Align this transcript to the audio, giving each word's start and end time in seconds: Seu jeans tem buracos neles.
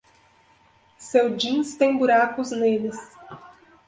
Seu 0.97 1.37
jeans 1.37 1.75
tem 1.75 1.95
buracos 1.95 2.49
neles. 2.49 2.97